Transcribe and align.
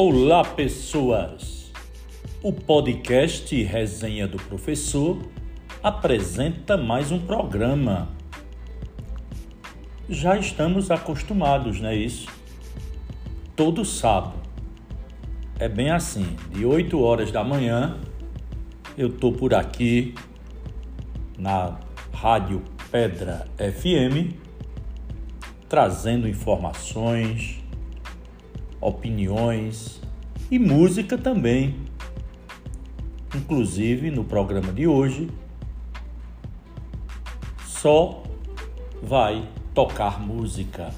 Olá, 0.00 0.44
pessoas! 0.44 1.72
O 2.40 2.52
podcast 2.52 3.60
Resenha 3.64 4.28
do 4.28 4.36
Professor 4.36 5.18
apresenta 5.82 6.76
mais 6.76 7.10
um 7.10 7.18
programa. 7.18 8.08
Já 10.08 10.38
estamos 10.38 10.92
acostumados, 10.92 11.80
não 11.80 11.88
é 11.88 11.96
isso? 11.96 12.28
Todo 13.56 13.84
sábado. 13.84 14.38
É 15.58 15.68
bem 15.68 15.90
assim, 15.90 16.36
de 16.52 16.64
8 16.64 16.96
horas 17.02 17.32
da 17.32 17.42
manhã, 17.42 17.98
eu 18.96 19.10
tô 19.10 19.32
por 19.32 19.52
aqui 19.52 20.14
na 21.36 21.76
Rádio 22.12 22.62
Pedra 22.92 23.48
FM, 23.58 24.32
trazendo 25.68 26.28
informações, 26.28 27.57
opiniões 28.80 30.00
e 30.50 30.58
música 30.58 31.18
também. 31.18 31.74
Inclusive 33.34 34.10
no 34.10 34.24
programa 34.24 34.72
de 34.72 34.86
hoje, 34.86 35.28
só 37.66 38.22
vai 39.02 39.46
tocar 39.74 40.20
música. 40.20 40.92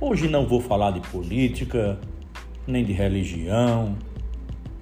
Hoje 0.00 0.28
não 0.28 0.46
vou 0.46 0.60
falar 0.60 0.92
de 0.92 1.00
política, 1.08 1.98
nem 2.66 2.84
de 2.84 2.92
religião, 2.92 3.96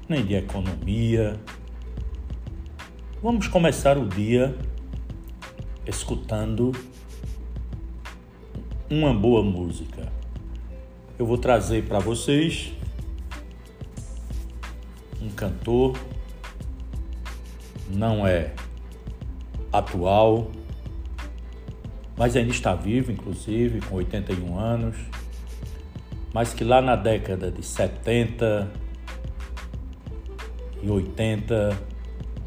nem 0.08 0.24
de 0.24 0.34
economia. 0.34 1.40
Vamos 3.22 3.48
começar 3.48 3.98
o 3.98 4.06
dia 4.06 4.56
escutando 5.86 6.72
uma 8.88 9.12
boa 9.12 9.42
música 9.42 10.15
eu 11.18 11.24
vou 11.24 11.38
trazer 11.38 11.84
para 11.84 11.98
vocês 11.98 12.72
um 15.20 15.30
cantor, 15.30 15.98
não 17.88 18.26
é 18.26 18.52
atual, 19.72 20.50
mas 22.16 22.36
ainda 22.36 22.50
está 22.50 22.74
vivo, 22.74 23.10
inclusive, 23.12 23.80
com 23.80 23.96
81 23.96 24.58
anos, 24.58 24.96
mas 26.32 26.52
que 26.52 26.64
lá 26.64 26.80
na 26.82 26.96
década 26.96 27.50
de 27.50 27.64
70 27.64 28.70
e 30.82 30.90
80, 30.90 31.78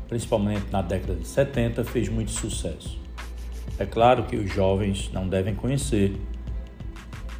principalmente 0.08 0.72
na 0.72 0.81
década 0.81 1.16
de 1.16 1.28
70, 1.28 1.84
fez 1.84 2.08
muito 2.08 2.31
sucesso. 2.31 3.00
É 3.78 3.86
claro 3.86 4.23
que 4.23 4.36
os 4.36 4.52
jovens 4.53 5.09
não 5.12 5.28
devem 5.28 5.56
conhecer, 5.56 6.16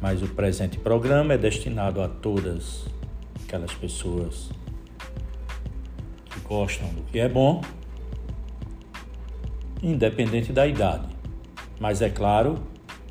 mas 0.00 0.22
o 0.22 0.28
presente 0.28 0.78
programa 0.78 1.34
é 1.34 1.38
destinado 1.38 2.00
a 2.00 2.08
todas 2.08 2.86
aquelas 3.44 3.74
pessoas 3.74 4.50
que 6.30 6.40
gostam 6.40 6.88
do 6.88 7.02
que 7.02 7.18
é 7.18 7.28
bom, 7.28 7.60
independente 9.82 10.52
da 10.52 10.66
idade. 10.66 11.08
Mas 11.78 12.00
é 12.00 12.08
claro 12.08 12.62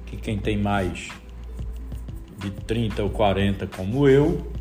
que 0.06 0.18
quem 0.18 0.40
tem 0.40 0.58
mais 0.58 1.10
de 2.38 2.52
30 2.52 3.04
ou 3.04 3.10
40 3.10 3.68
como 3.68 4.08
eu 4.08 4.52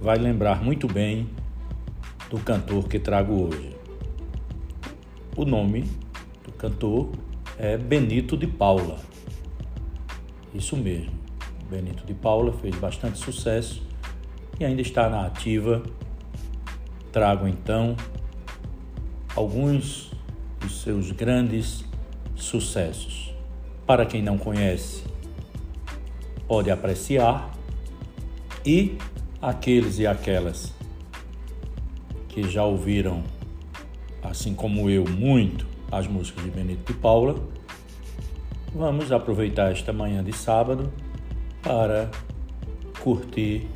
vai 0.00 0.18
lembrar 0.18 0.62
muito 0.62 0.86
bem 0.86 1.28
do 2.28 2.38
cantor 2.38 2.88
que 2.88 2.98
trago 2.98 3.48
hoje. 3.48 3.76
O 5.36 5.44
nome 5.44 5.84
do 6.44 6.52
cantor 6.52 7.10
é 7.58 7.76
Benito 7.76 8.36
de 8.36 8.46
Paula. 8.46 8.98
Isso 10.54 10.76
mesmo. 10.76 11.21
Benito 11.72 12.04
de 12.04 12.12
Paula 12.12 12.52
fez 12.52 12.76
bastante 12.76 13.16
sucesso 13.16 13.82
e 14.60 14.64
ainda 14.64 14.82
está 14.82 15.08
na 15.08 15.24
ativa. 15.24 15.82
Trago 17.10 17.48
então 17.48 17.96
alguns 19.34 20.12
dos 20.60 20.82
seus 20.82 21.10
grandes 21.12 21.82
sucessos. 22.36 23.34
Para 23.86 24.04
quem 24.04 24.20
não 24.20 24.36
conhece, 24.36 25.02
pode 26.46 26.70
apreciar 26.70 27.50
e 28.66 28.98
aqueles 29.40 29.98
e 29.98 30.06
aquelas 30.06 30.74
que 32.28 32.42
já 32.50 32.64
ouviram, 32.64 33.24
assim 34.22 34.54
como 34.54 34.90
eu, 34.90 35.04
muito 35.08 35.66
as 35.90 36.06
músicas 36.06 36.44
de 36.44 36.50
Benito 36.50 36.92
de 36.92 36.98
Paula, 36.98 37.42
vamos 38.74 39.10
aproveitar 39.10 39.72
esta 39.72 39.90
manhã 39.90 40.22
de 40.22 40.34
sábado 40.34 40.92
para 41.62 42.10
curtir 43.00 43.66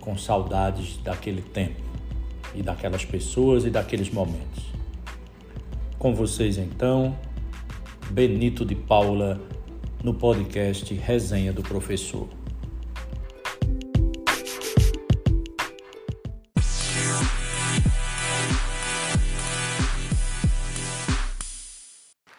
com 0.00 0.16
saudades 0.16 0.98
daquele 1.02 1.42
tempo 1.42 1.82
e 2.54 2.62
daquelas 2.62 3.04
pessoas 3.04 3.64
e 3.64 3.70
daqueles 3.70 4.10
momentos. 4.10 4.64
Com 5.98 6.14
vocês 6.14 6.58
então, 6.58 7.18
Benito 8.10 8.64
de 8.64 8.74
Paula 8.74 9.40
no 10.02 10.14
podcast 10.14 10.94
Resenha 10.94 11.52
do 11.52 11.62
Professor. 11.62 12.28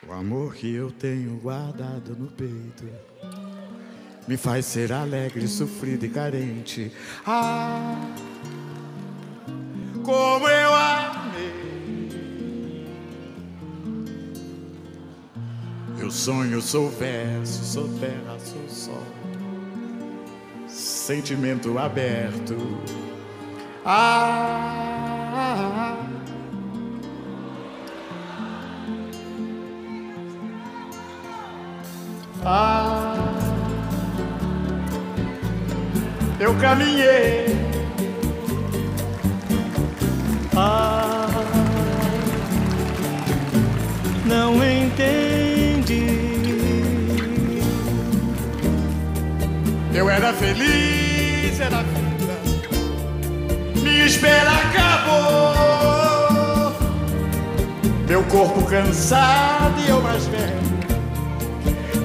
O 0.07 0.13
amor 0.13 0.55
que 0.55 0.73
eu 0.73 0.89
tenho 0.91 1.37
guardado 1.41 2.15
no 2.15 2.27
peito 2.27 2.85
me 4.27 4.35
faz 4.35 4.65
ser 4.65 4.91
alegre, 4.91 5.47
sofrido 5.47 6.05
e 6.05 6.09
carente. 6.09 6.91
Ah, 7.25 7.95
como 10.03 10.47
eu 10.47 10.75
amei. 10.75 11.57
Eu 15.99 16.11
sonho, 16.11 16.61
sou 16.61 16.89
verso, 16.89 17.63
sou 17.63 17.87
terra, 17.99 18.37
sou 18.39 18.69
sol. 18.69 19.03
Sentimento 20.67 21.77
aberto. 21.77 22.57
Ah, 23.85 25.15
ah. 32.43 32.96
Eu 36.39 36.53
caminhei. 36.55 37.57
Ah, 40.55 41.27
não 44.25 44.55
entendi. 44.63 46.17
Eu 49.93 50.09
era 50.09 50.31
feliz, 50.33 51.59
era 51.59 51.83
vida. 51.83 52.37
Minha 53.81 54.05
espera 54.05 54.51
acabou. 54.51 55.57
Meu 58.07 58.23
corpo 58.25 58.63
cansado 58.65 59.79
e 59.85 59.89
eu 59.89 60.01
mais 60.01 60.25
velho. 60.27 60.67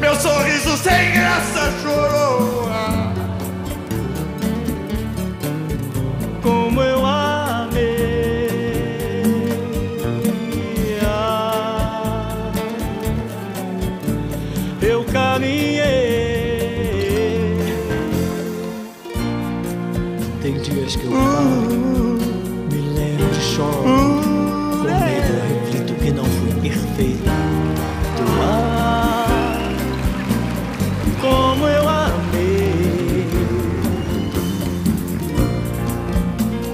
Meu 0.00 0.14
sorriso 0.16 0.76
sem 0.78 1.12
graça 1.12 1.72
chorou. 1.82 2.62
como 2.72 3.01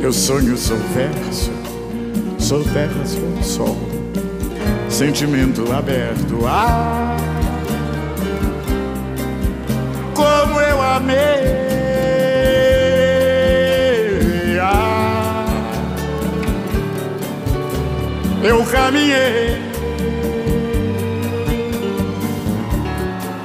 Eu 0.09 0.13
sonho, 0.15 0.57
sou 0.57 0.79
verso, 0.95 1.53
sou 2.39 2.65
terra, 2.65 3.05
sou 3.05 3.43
sol, 3.43 3.77
sentimento 4.89 5.71
aberto. 5.71 6.47
Ah, 6.47 7.15
como 10.15 10.59
eu 10.63 10.81
amei. 10.81 11.19
Ah, 14.63 15.45
eu 18.43 18.65
caminhei. 18.65 19.61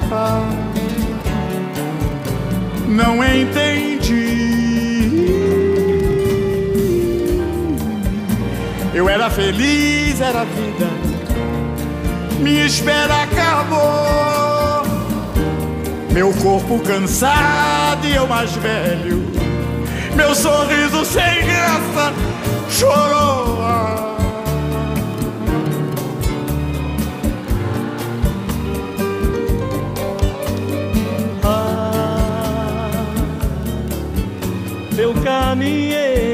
Ah, 0.10 0.50
não 2.88 3.22
entendi. 3.22 4.23
Eu 8.94 9.10
era 9.10 9.28
feliz, 9.30 10.22
era 10.22 10.46
vida. 10.46 10.88
Minha 12.40 12.66
espera 12.66 13.24
acabou. 13.24 14.84
Meu 16.12 16.32
corpo 16.34 16.80
cansado 16.80 18.06
e 18.06 18.16
eu 18.16 18.28
mais 18.28 18.52
velho. 18.52 19.24
Meu 20.16 20.36
sorriso 20.36 21.04
sem 21.06 21.44
graça 21.44 22.14
chorou. 22.70 23.58
Ah, 31.44 32.92
eu 34.96 35.14
caminhei 35.24 36.33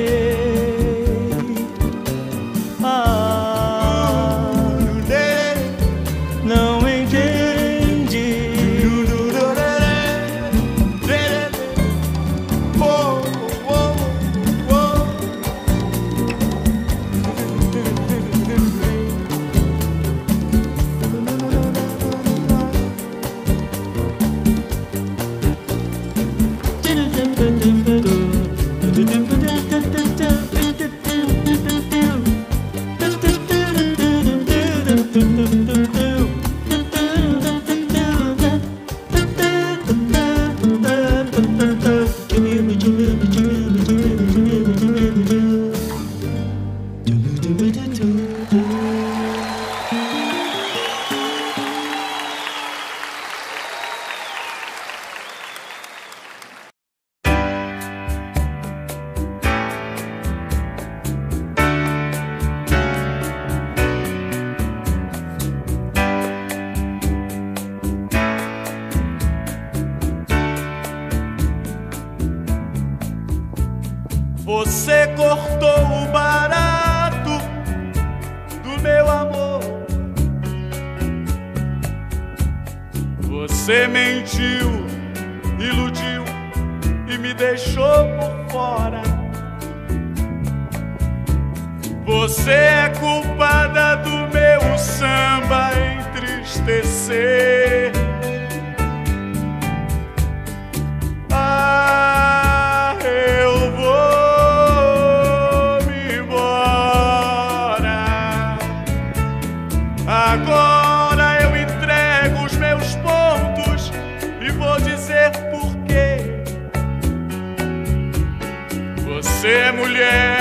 mulher 119.90 120.38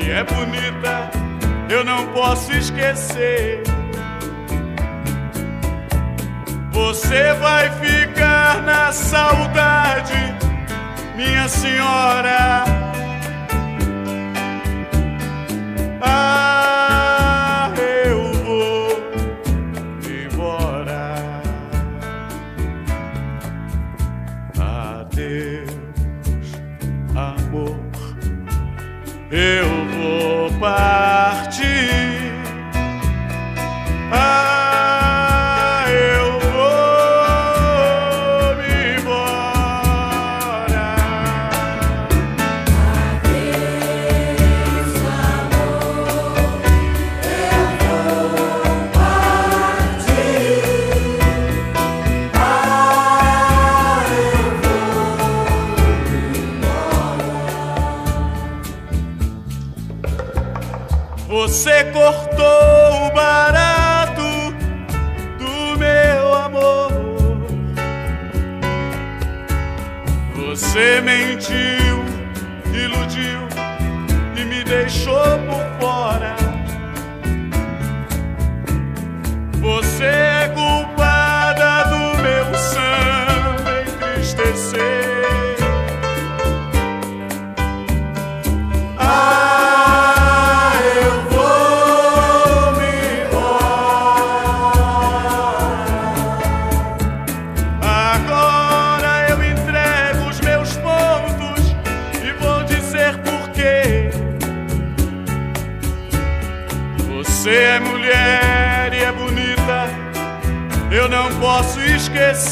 e 0.00 0.10
é 0.10 0.24
bonita, 0.24 1.10
eu 1.70 1.84
não 1.84 2.06
posso 2.08 2.52
esquecer. 2.52 3.62
Você 6.72 7.32
vai 7.34 7.70
ficar 7.70 8.62
na 8.62 8.92
saudade, 8.92 10.34
minha 11.16 11.48
senhora. 11.48 12.75
Você 70.56 71.02
mentiu, 71.02 72.02
iludiu 72.72 73.46
e 74.40 74.44
me 74.46 74.64
deixou 74.64 75.38
por 75.40 75.78
fora. 75.78 76.34
Você 79.60 80.35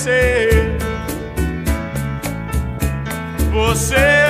você. 0.05 0.77
Você 3.51 4.24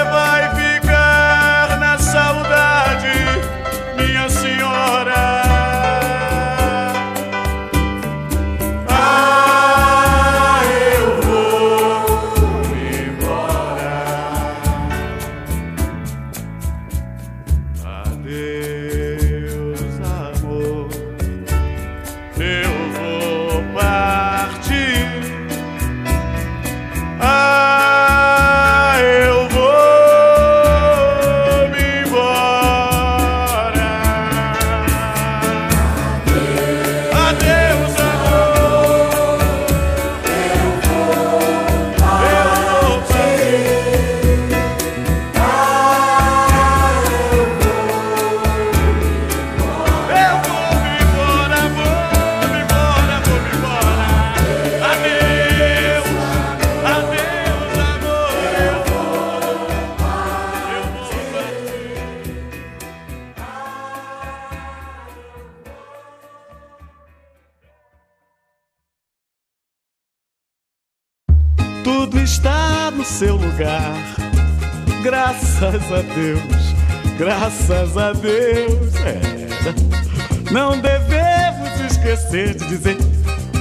a 78.04 78.12
Deus. 78.12 78.94
É. 78.96 80.52
Não 80.52 80.78
devemos 80.78 81.90
esquecer 81.90 82.54
de 82.54 82.66
dizer 82.68 82.98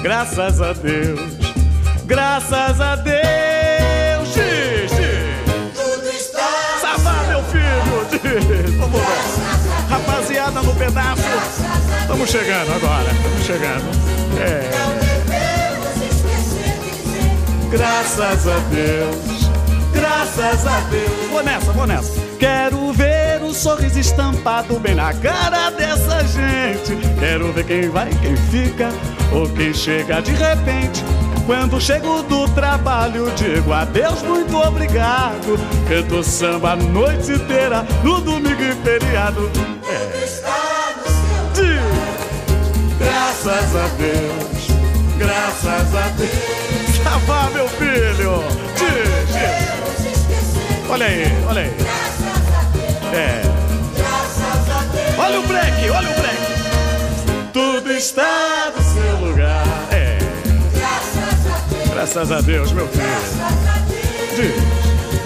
graças 0.01 0.62
a 0.62 0.73
Deus, 0.73 1.38
graças 2.05 2.81
a 2.81 2.95
Deus. 2.97 4.27
Xixi. 4.33 5.33
Tudo 5.75 6.09
está 6.09 6.50
Sabá, 6.81 7.23
meu 7.29 7.43
filho. 7.45 8.79
Vamos 8.79 9.00
lá. 9.00 9.88
Rapaziada 9.89 10.62
no 10.62 10.75
pedaço. 10.75 11.23
Estamos 12.01 12.29
chegando 12.29 12.73
agora, 12.73 13.12
estamos 13.12 13.45
chegando. 13.45 13.85
É. 14.41 14.69
Graças 17.71 18.47
a 18.47 18.59
Deus, 18.69 19.50
graças 19.93 20.67
a 20.67 20.79
Deus. 20.89 21.31
Vou 21.31 21.43
nessa, 21.43 21.71
vou 21.71 21.88
nessa. 21.88 22.23
Quero 22.40 22.92
ver 22.94 23.42
o 23.44 23.54
sorriso 23.54 24.00
estampado 24.00 24.80
bem 24.80 24.96
na 24.96 25.13
cara 25.13 25.70
dessa 25.72 26.24
gente. 26.25 26.96
Quero 27.20 27.52
ver 27.54 27.66
quem 27.66 27.90
vai, 27.90 28.10
quem 28.22 28.36
fica 28.36 28.90
ou 29.32 29.48
quem 29.50 29.74
chega 29.74 30.22
de 30.22 30.32
repente. 30.32 31.04
Quando 31.46 31.80
chego 31.82 32.24
do 32.24 32.48
trabalho, 32.50 33.30
digo 33.36 33.74
adeus, 33.74 34.22
muito 34.24 34.56
obrigado. 34.56 35.60
Canto 35.90 36.24
samba 36.24 36.72
a 36.72 36.75
noite 36.75 37.34
inteira, 37.34 37.86
no 38.04 38.22
domingo 38.22 38.62
e 38.62 38.74
feriado. 38.75 39.52
É. 39.86 40.24
está 40.24 40.94
no 40.98 41.12
seu 41.12 41.63
Diz, 41.66 42.98
Graças 42.98 43.75
a 43.75 43.88
Deus, 43.98 44.68
graças 45.18 45.96
a 45.96 46.08
Deus. 46.18 47.04
Savá, 47.04 47.50
meu 47.54 47.68
filho. 47.68 48.44
Diz. 48.78 49.83
Olha 50.93 51.07
aí, 51.07 51.23
olha 51.47 51.62
aí. 51.62 51.71
É. 53.15 53.41
Olha 55.17 55.39
o 55.39 55.47
break, 55.47 55.89
olha 55.89 56.07
o 56.07 56.13
break. 56.13 57.51
Tudo 57.51 57.91
está 57.93 58.71
no 58.75 58.83
seu 58.83 59.27
lugar. 59.27 59.65
É. 59.91 60.19
Graças 61.91 62.31
a 62.31 62.41
Deus, 62.41 62.71
meu 62.73 62.88
filho. 62.89 63.03
Diz. 64.35 65.25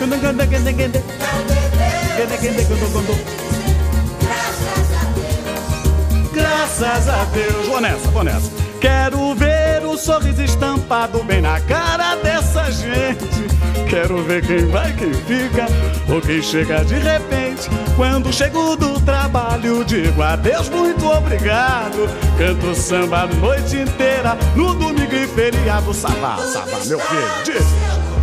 Graças 6.34 7.10
a 7.10 7.26
Deus. 7.26 7.68
Vou 7.68 7.82
nessa, 7.82 8.10
vou 8.12 8.24
nessa. 8.24 8.67
Quero 8.80 9.34
ver 9.36 9.86
o 9.86 9.98
sorriso 9.98 10.42
estampado 10.42 11.24
bem 11.24 11.42
na 11.42 11.60
cara 11.62 12.16
dessa 12.18 12.72
gente. 12.72 13.48
Quero 13.90 14.22
ver 14.24 14.46
quem 14.46 14.66
vai, 14.68 14.94
quem 14.94 15.14
fica 15.14 15.66
ou 16.10 16.22
quem 16.22 16.42
chega 16.42 16.84
de 16.86 16.96
repente. 16.96 17.70
Quando 17.96 18.32
chego 18.32 18.76
do 18.76 19.00
trabalho, 19.02 19.84
digo 19.84 20.22
adeus, 20.22 20.70
muito 20.70 21.06
obrigado. 21.08 22.08
Canto 22.38 22.76
samba 22.76 23.22
a 23.22 23.28
noite 23.28 23.78
inteira, 23.78 24.38
no 24.56 24.74
domingo 24.76 25.16
e 25.16 25.28
feriado. 25.28 25.94
Sabá, 25.94 26.38
sabá, 26.38 26.78
meu 26.86 27.00
filho. 27.00 27.44
Diz, 27.44 27.66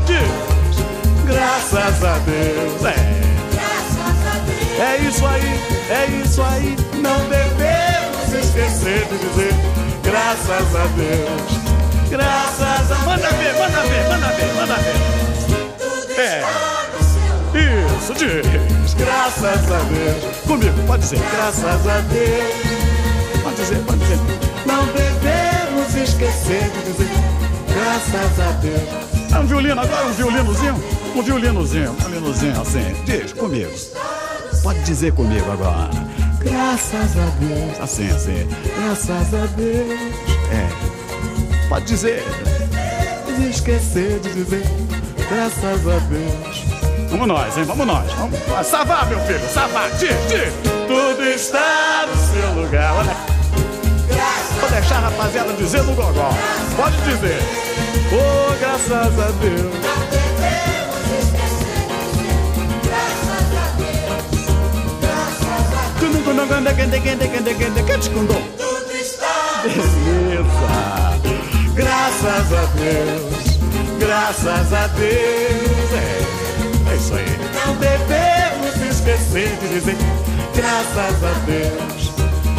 diz. 0.06 0.54
Graças 1.26 2.04
a 2.04 2.18
Deus. 2.18 2.84
É. 2.84 3.24
É 4.76 4.96
isso 4.98 5.26
aí, 5.26 5.60
é 5.90 6.06
isso 6.24 6.42
aí. 6.42 6.76
Não 7.00 7.18
devemos 7.28 8.44
esquecer 8.44 9.06
de 9.06 9.18
dizer 9.18 9.83
graças 10.04 10.76
a 10.76 10.86
Deus. 10.96 11.64
Graças 12.10 12.92
a 12.92 12.98
Manda 13.04 13.28
ver, 13.30 13.54
manda 13.54 13.82
ver, 13.82 14.08
manda 14.08 14.28
ver, 14.28 14.54
manda 14.54 14.74
ver. 14.76 16.20
É. 16.20 16.42
Isso, 17.54 18.14
diz. 18.14 18.94
Graças 18.94 19.44
a 19.44 19.78
Deus. 19.78 20.36
Comigo, 20.46 20.86
pode 20.86 21.02
dizer. 21.02 21.18
Graças 21.32 21.86
a 21.86 22.00
Deus. 22.00 23.42
Pode 23.42 23.56
dizer, 23.56 23.78
pode 23.84 23.98
dizer. 23.98 24.18
Não 24.66 24.86
devemos 24.86 25.94
esquecer 25.94 26.70
de 26.70 26.92
dizer 26.92 27.44
graças 27.74 28.40
a 28.40 28.52
Deus. 28.52 29.32
É 29.32 29.38
um 29.38 29.46
violino 29.46 29.80
agora, 29.80 30.06
um 30.06 30.12
violinozinho? 30.12 30.74
Um 31.14 31.22
violinozinho, 31.22 31.90
um 31.90 31.94
violinozinho 31.94 32.60
assim. 32.60 32.94
Diz 33.04 33.32
comigo. 33.32 33.70
Pode 34.62 34.80
dizer 34.84 35.12
comigo 35.12 35.50
agora. 35.50 35.90
Graças 36.44 37.16
a 37.16 37.26
Deus. 37.40 37.80
Assim, 37.80 38.10
assim. 38.10 38.48
Graças 38.76 39.34
a 39.34 39.46
Deus. 39.56 40.00
É. 40.50 41.68
Pode 41.68 41.86
dizer. 41.86 42.22
Esquecer 43.50 44.20
de 44.20 44.32
dizer. 44.34 44.64
Graças 45.30 45.86
a 45.86 45.98
Deus. 46.08 46.64
Vamos 47.10 47.28
nós, 47.28 47.56
hein? 47.56 47.64
Vamos 47.64 47.86
nós. 47.86 48.12
Vamos. 48.12 48.66
Savá, 48.66 49.04
meu 49.06 49.18
filho. 49.20 49.48
Savá. 49.52 49.88
Diz, 49.98 50.10
diz. 50.28 50.52
Tudo 50.86 51.22
está 51.24 52.06
no 52.06 52.16
seu 52.16 52.62
lugar. 52.62 52.94
Olha. 52.94 53.16
Vou 54.60 54.70
deixar 54.70 54.96
a 54.96 55.00
rapaziada 55.00 55.52
dizer 55.54 55.82
no 55.82 55.94
gogó. 55.94 56.30
Pode 56.76 56.96
dizer. 57.02 57.38
Oh, 58.12 58.58
graças 58.58 58.92
a 58.92 59.30
Deus. 59.40 59.93
Tudo 68.56 68.92
está 68.92 69.62
Beleza. 69.62 70.34
Graças 71.74 72.52
a 72.52 72.64
Deus. 72.76 73.58
Graças 73.98 74.72
a 74.72 74.86
Deus. 74.88 75.92
É, 75.92 76.92
é 76.92 76.96
isso 76.96 77.14
aí. 77.14 77.24
Não 77.66 77.76
devemos 77.76 78.76
esquecer 78.90 79.56
de 79.58 79.68
dizer 79.68 79.96
graças 80.54 81.24
a 81.24 81.32
Deus. 81.46 82.12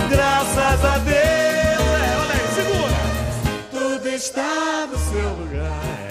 Graças 0.09 0.85
a 0.85 0.97
Deus. 0.99 1.15
É, 1.15 2.17
olha 2.21 2.33
aí, 2.33 2.47
segura. 2.53 2.95
Tudo 3.71 4.07
está 4.09 4.87
no 4.91 4.97
seu 4.97 5.29
lugar. 5.29 6.04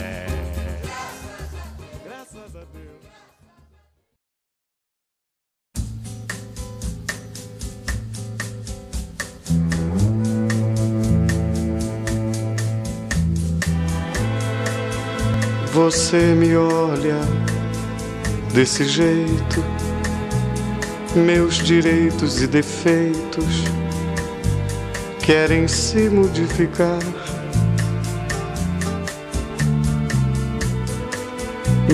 Você 15.74 16.36
me 16.36 16.56
olha 16.56 17.18
desse 18.52 18.84
jeito, 18.84 19.64
meus 21.16 21.56
direitos 21.56 22.40
e 22.40 22.46
defeitos 22.46 23.64
querem 25.20 25.66
se 25.66 26.08
modificar. 26.08 27.00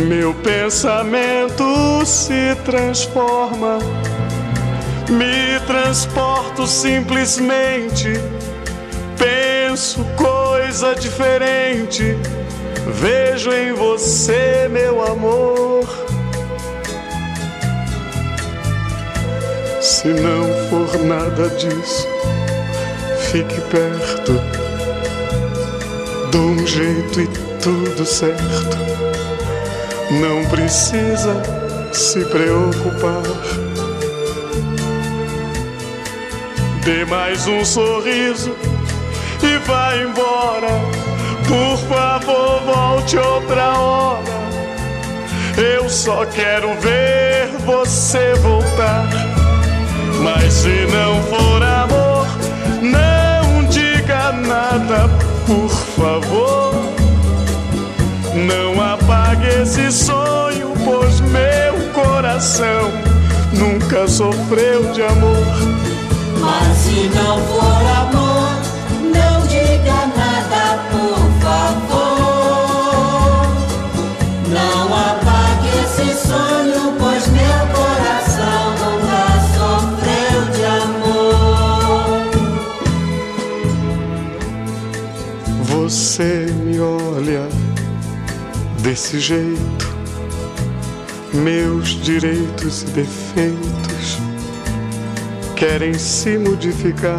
Meu 0.07 0.35
pensamento 0.35 1.65
se 2.05 2.55
transforma, 2.67 3.79
me 5.09 5.59
transporto 5.67 6.67
simplesmente, 6.67 8.13
penso 9.17 10.05
coisa 10.19 10.95
diferente. 10.95 12.15
Vejo 12.93 13.53
em 13.53 13.73
você, 13.73 14.69
meu 14.71 15.03
amor. 15.07 15.89
Se 19.81 20.09
não 20.09 20.45
for 20.69 20.99
nada 21.05 21.49
disso, 21.51 22.09
fique 23.31 23.61
perto. 23.63 24.33
Dou 26.33 26.51
um 26.51 26.67
jeito 26.67 27.21
e 27.21 27.27
tudo 27.63 28.05
certo. 28.05 28.77
Não 30.11 30.45
precisa 30.51 31.43
se 31.93 32.25
preocupar. 32.25 33.23
Dê 36.85 37.05
mais 37.05 37.47
um 37.47 37.65
sorriso 37.65 38.55
e 39.43 39.59
vá 39.67 39.97
embora. 39.97 41.00
Por 41.51 41.77
favor, 41.89 42.63
volte 42.65 43.19
outra 43.19 43.77
hora. 43.77 44.23
Eu 45.57 45.89
só 45.89 46.25
quero 46.27 46.73
ver 46.81 47.49
você 47.67 48.35
voltar. 48.35 49.09
Mas 50.23 50.53
se 50.53 50.87
não 50.87 51.21
for 51.25 51.61
amor, 51.61 52.27
não 52.81 53.65
diga 53.65 54.31
nada, 54.31 55.11
por 55.45 55.69
favor. 55.69 56.73
Não 58.33 58.81
apague 58.81 59.49
esse 59.61 59.91
sonho, 59.91 60.73
pois 60.85 61.21
meu 61.21 61.91
coração 61.93 62.93
nunca 63.53 64.07
sofreu 64.07 64.93
de 64.93 65.03
amor. 65.03 65.81
Mas 66.41 66.79
se 66.79 67.11
não 67.13 67.39
for 67.47 67.83
amor, 68.03 68.20
Desse 89.01 89.19
jeito, 89.19 89.97
meus 91.33 91.89
direitos 91.89 92.83
e 92.83 92.85
defeitos 92.85 94.19
querem 95.57 95.95
se 95.95 96.37
modificar. 96.37 97.19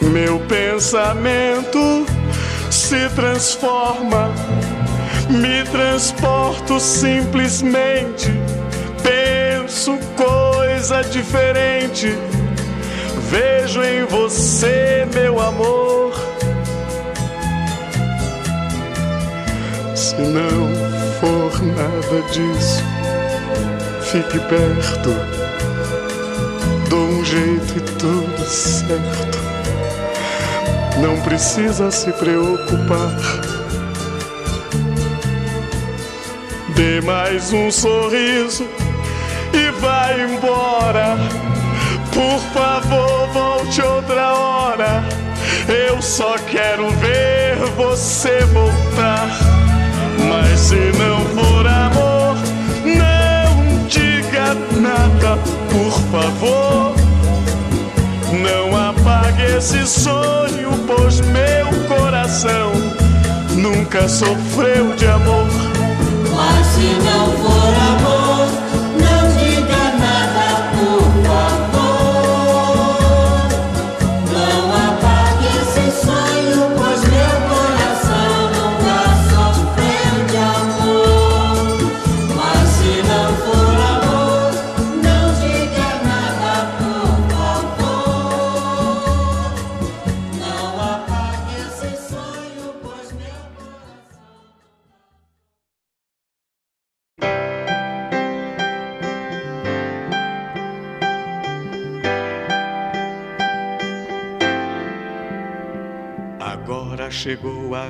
Meu 0.00 0.38
pensamento 0.46 2.06
se 2.70 3.08
transforma, 3.16 4.30
me 5.28 5.64
transporto 5.72 6.78
simplesmente, 6.78 8.30
penso 9.02 9.98
coisa 10.14 11.02
diferente. 11.02 12.16
Vejo 13.28 13.82
em 13.82 14.04
você, 14.04 15.04
meu 15.12 15.40
amor. 15.40 16.07
Se 19.98 20.14
não 20.14 20.68
for 21.18 21.60
nada 21.60 22.22
disso, 22.30 22.84
fique 24.00 24.38
perto. 24.38 25.10
Dou 26.88 27.00
um 27.00 27.24
jeito 27.24 27.76
e 27.76 27.80
tudo 27.98 28.44
certo. 28.44 29.38
Não 31.02 31.20
precisa 31.22 31.90
se 31.90 32.12
preocupar. 32.12 33.12
Dê 36.76 37.00
mais 37.00 37.52
um 37.52 37.68
sorriso 37.68 38.68
e 39.52 39.70
vai 39.80 40.20
embora. 40.20 41.16
Por 42.14 42.38
favor, 42.52 43.26
volte 43.32 43.82
outra 43.82 44.32
hora. 44.32 45.02
Eu 45.66 46.00
só 46.00 46.38
quero 46.38 46.88
ver 46.90 47.56
você 47.76 48.44
voltar. 48.44 49.47
Se 50.68 50.92
não 50.98 51.24
for 51.34 51.66
amor, 51.66 52.36
não 52.84 53.86
diga 53.86 54.52
nada, 54.78 55.38
por 55.70 55.92
favor. 56.12 56.94
Não 58.30 58.76
apague 58.76 59.44
esse 59.56 59.86
sonho, 59.86 60.72
pois 60.86 61.22
meu 61.22 61.68
coração 61.88 62.72
nunca 63.56 64.06
sofreu 64.10 64.94
de 64.94 65.06
amor. 65.06 65.46
Mas 66.36 66.66
se 66.66 66.94
não 67.02 67.32
for 67.38 67.74
amor, 67.88 67.97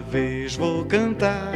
vez, 0.09 0.57
vou 0.57 0.85
cantar. 0.87 1.53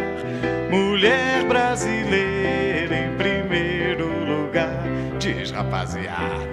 Mulher 0.71 1.45
brasileira 1.49 2.95
em 2.95 3.17
primeiro 3.17 4.07
lugar. 4.25 4.85
Diz 5.19 5.51
rapaziada. 5.51 6.52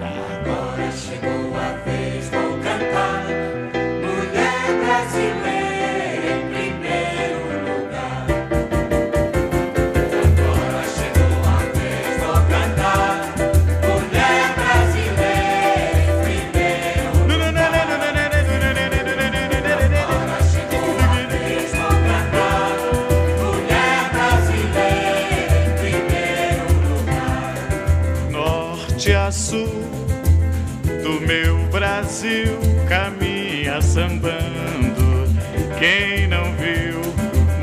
Quem 35.78 36.26
não 36.26 36.52
viu 36.56 37.00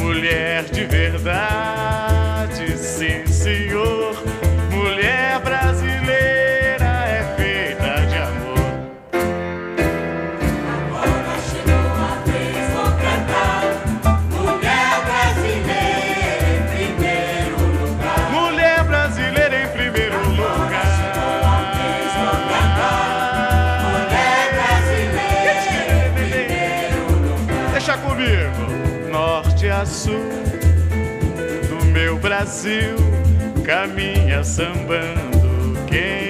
mulher 0.04 0.64
de 0.64 0.86
verdade, 0.86 2.17
Brasil 32.58 32.96
caminha 33.64 34.44
sambando. 34.44 35.78
Quem 35.88 36.27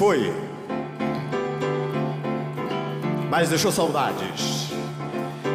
foi, 0.00 0.32
mas 3.28 3.50
deixou 3.50 3.70
saudades. 3.70 4.70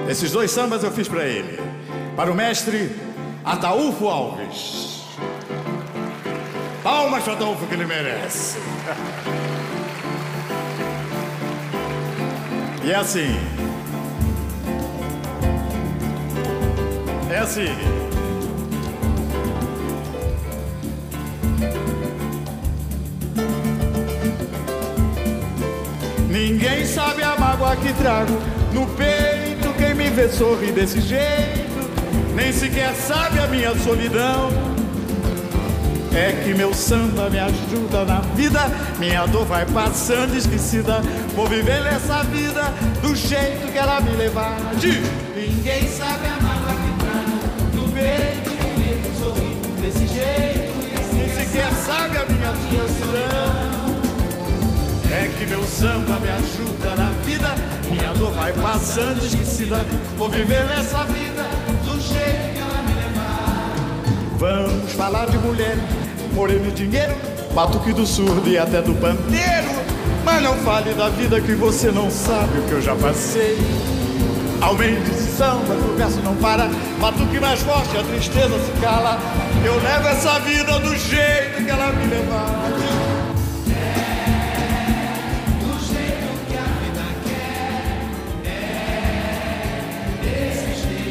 Esses 0.07 0.31
dois 0.31 0.51
sambas 0.51 0.83
eu 0.83 0.91
fiz 0.91 1.07
para 1.07 1.23
ele. 1.23 1.59
Para 2.15 2.31
o 2.31 2.35
mestre 2.35 2.95
Ataúfo 3.43 4.07
Alves. 4.07 5.03
Palmas 6.83 7.23
para 7.23 7.33
Ataúfo 7.33 7.65
que 7.65 7.73
ele 7.73 7.87
merece. 7.87 8.59
E 12.83 12.91
é 12.91 12.95
assim. 12.97 13.35
É 17.31 17.39
assim. 17.39 18.14
Ninguém 26.47 26.85
sabe 26.85 27.23
a 27.23 27.35
mágoa 27.39 27.75
que 27.75 27.91
trago 27.93 28.39
no 28.71 28.85
peito. 28.89 29.73
Quem 29.79 29.95
me 29.95 30.11
vê 30.11 30.29
sorrir 30.29 30.73
desse 30.73 31.01
jeito, 31.01 31.89
nem 32.35 32.53
sequer 32.53 32.93
sabe 32.93 33.39
a 33.39 33.47
minha 33.47 33.75
solidão. 33.79 34.51
É 36.13 36.43
que 36.43 36.53
meu 36.53 36.71
samba 36.71 37.31
me 37.31 37.39
ajuda 37.39 38.05
na 38.05 38.19
vida, 38.35 38.59
minha 38.99 39.25
dor 39.25 39.43
vai 39.45 39.65
passando 39.65 40.37
esquecida. 40.37 41.01
Vou 41.35 41.47
viver 41.47 41.83
essa 41.87 42.21
vida 42.25 42.71
do 43.01 43.15
jeito 43.15 43.71
que 43.71 43.77
ela 43.79 43.99
me 44.01 44.11
levar. 44.11 44.55
Ninguém 45.35 45.87
sabe 45.87 46.27
a 46.27 46.43
mágoa 46.43 46.75
que 46.75 46.91
trago 47.03 47.73
no 47.73 47.91
peito. 47.91 48.51
Quem 48.61 48.77
me 48.77 48.93
vê 49.01 49.17
sorrir 49.17 49.57
desse 49.81 50.05
jeito, 50.13 51.15
nem 51.15 51.27
sequer 51.27 51.71
sabe 51.73 52.17
a 52.19 52.25
minha 52.25 52.53
solidão. 52.53 53.74
É 55.15 55.29
que 55.29 55.45
meu 55.45 55.63
samba 55.63 56.19
me 56.19 56.29
ajuda 56.29 56.93
na 56.97 57.09
vida. 57.23 57.55
Minha 57.89 58.13
dor 58.15 58.31
vai 58.33 58.51
passando 58.51 59.25
esquecida. 59.25 59.77
Vou 60.17 60.27
viver 60.27 60.65
essa 60.77 61.05
vida 61.05 61.45
do 61.85 62.01
jeito 62.01 62.53
que 62.53 62.59
ela 62.59 62.81
me 62.83 62.93
levar. 62.93 63.73
Vamos 64.37 64.91
falar 64.91 65.27
de 65.27 65.37
mulher, 65.37 65.77
moreno 66.33 66.67
e 66.67 66.71
dinheiro. 66.71 67.15
Batuque 67.53 67.93
do 67.93 68.05
surdo 68.05 68.49
e 68.49 68.57
até 68.57 68.81
do 68.81 68.93
pandeiro 68.95 69.69
Mas 70.25 70.43
não 70.43 70.57
fale 70.57 70.93
da 70.93 71.07
vida 71.07 71.39
que 71.39 71.53
você 71.53 71.89
não 71.89 72.11
sabe 72.11 72.59
o 72.59 72.63
que 72.63 72.73
eu 72.73 72.81
já 72.81 72.93
passei. 72.95 73.57
Aumente 74.59 75.09
esse 75.11 75.37
samba, 75.37 75.75
o 75.75 75.95
verso 75.95 76.19
não 76.19 76.35
para. 76.35 76.69
Batuque 76.99 77.39
mais 77.39 77.61
forte, 77.61 77.97
a 77.97 78.03
tristeza 78.03 78.59
se 78.59 78.81
cala. 78.81 79.17
Eu 79.63 79.81
levo 79.81 80.07
essa 80.09 80.39
vida 80.41 80.77
do 80.79 80.93
jeito 80.97 81.63
que 81.63 81.71
ela 81.71 81.93
me 81.93 82.05
levar 82.07 83.14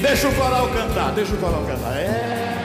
Deixa 0.05 0.29
o 0.29 0.35
coral 0.35 0.69
cantar, 0.69 1.13
deixa 1.13 1.33
o 1.33 1.39
coral 1.39 1.65
cantar. 1.65 1.97
É. 1.97 2.59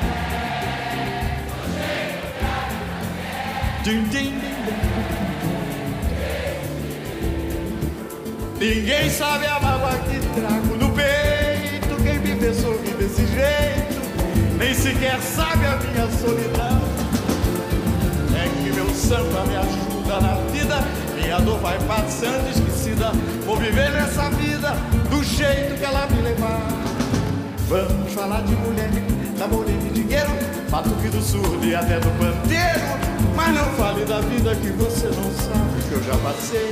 Din, 3.81 4.03
din, 4.09 4.09
din. 4.09 4.41
Ninguém 8.59 9.09
sabe 9.09 9.45
a 9.45 9.57
mágoa 9.57 9.97
que 9.99 10.19
trago 10.37 10.75
no 10.75 10.91
peito. 10.91 11.95
Quem 12.03 12.19
me 12.19 12.33
vê 12.33 12.53
sorrir 12.53 12.95
desse 12.95 13.25
jeito, 13.25 14.57
nem 14.57 14.73
sequer 14.73 15.17
sabe 15.21 15.65
a 15.65 15.77
minha 15.77 16.07
solidão. 16.11 16.81
É 18.35 18.49
que 18.49 18.75
meu 18.75 18.89
samba 18.89 19.45
me 19.45 19.55
ajuda 19.55 20.19
na 20.19 20.33
vida. 20.51 20.75
Minha 21.15 21.39
dor 21.39 21.57
vai 21.59 21.79
passando 21.87 22.49
esquecida. 22.49 23.13
Vou 23.45 23.55
viver 23.55 23.91
nessa 23.91 24.29
vida 24.31 24.71
do 25.09 25.23
jeito 25.23 25.79
que 25.79 25.85
ela 25.85 26.05
me 26.07 26.21
levar. 26.21 26.98
Vamos 27.69 28.11
falar 28.13 28.41
de 28.41 28.55
mulher, 28.55 28.89
namoro 29.37 29.65
de 29.65 29.89
dinheiro, 29.91 30.31
batuque 30.71 31.07
do 31.09 31.21
surdo 31.21 31.63
e 31.63 31.75
até 31.75 31.99
do 31.99 32.09
pandeiro. 32.17 32.79
Mas 33.35 33.53
não 33.53 33.65
fale 33.73 34.05
da 34.05 34.21
vida 34.21 34.55
que 34.55 34.69
você 34.69 35.05
não 35.05 35.31
sabe 35.35 35.79
que 35.87 35.91
eu 35.91 36.01
já 36.03 36.17
passei. 36.17 36.67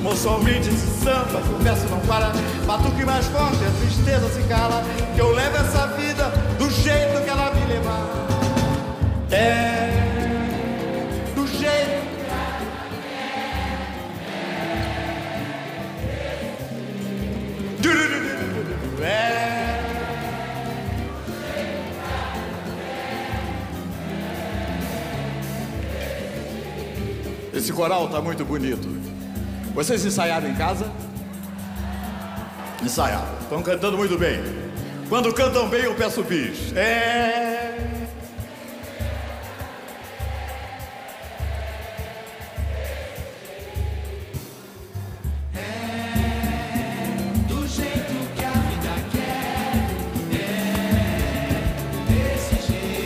Moço, 0.00 0.28
aumente 0.28 0.68
esse 0.68 0.86
samba, 1.02 1.42
que 1.42 1.52
o 1.52 1.58
verso 1.58 1.88
não 1.88 1.98
para. 2.02 2.30
Batuque 2.64 3.04
mais 3.04 3.26
forte, 3.26 3.64
a 3.64 3.70
tristeza 3.80 4.28
se 4.28 4.42
cala. 4.44 4.84
Que 5.12 5.20
eu 5.20 5.34
levo 5.34 5.56
essa 5.56 5.88
vida 5.88 6.32
do 6.56 6.70
jeito 6.70 7.20
que 7.24 7.28
ela 7.28 7.52
me 7.52 7.66
levar. 7.66 8.06
É, 9.28 10.01
Esse 27.62 27.72
coral 27.72 28.08
tá 28.08 28.20
muito 28.20 28.44
bonito. 28.44 28.88
Vocês 29.72 30.04
ensaiaram 30.04 30.48
em 30.48 30.54
casa? 30.56 30.90
Ensaiaram. 32.82 33.38
Estão 33.40 33.62
cantando 33.62 33.96
muito 33.96 34.18
bem. 34.18 34.42
Quando 35.08 35.32
cantam 35.32 35.68
bem, 35.68 35.82
eu 35.82 35.94
peço 35.94 36.24
bis. 36.24 36.72
É. 36.74 37.78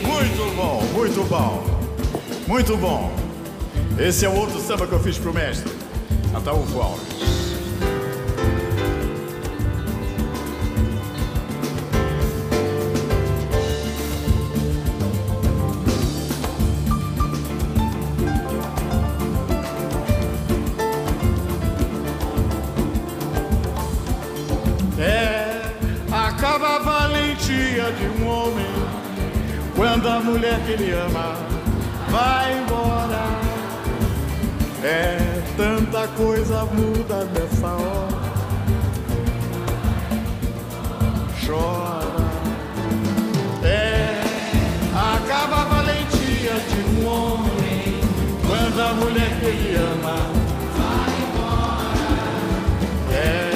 Muito 0.02 0.56
bom, 0.56 0.82
muito 0.94 1.24
bom. 1.24 1.64
Muito 2.48 2.76
bom. 2.78 3.25
Esse 3.98 4.26
é 4.26 4.28
o 4.28 4.34
outro 4.34 4.60
samba 4.60 4.86
que 4.86 4.92
eu 4.92 5.00
fiz 5.00 5.16
pro 5.16 5.32
mestre. 5.32 5.72
Ataúfo 6.34 6.80
Alves. 6.80 7.16
É, 24.98 25.72
valentia 26.80 27.92
de 27.92 28.22
um 28.22 28.28
homem 28.28 28.66
quando 29.74 30.06
a 30.06 30.20
mulher 30.20 30.60
que 30.66 30.72
ele 30.72 30.92
ama 30.92 31.34
vai 32.10 32.58
embora. 32.58 32.95
É, 34.88 35.18
tanta 35.56 36.06
coisa 36.16 36.64
muda 36.66 37.24
nessa 37.34 37.66
hora. 37.66 38.06
Chora. 41.44 42.06
É, 43.64 44.22
acaba 44.94 45.62
a 45.62 45.64
valentia 45.64 46.52
de 46.68 47.00
um 47.00 47.08
homem 47.08 48.00
quando 48.46 48.80
a 48.80 48.94
mulher 48.94 49.40
que 49.40 49.46
ele 49.46 49.74
ama 49.74 50.18
vai 50.76 51.10
embora. 51.26 52.06
É, 53.12 53.50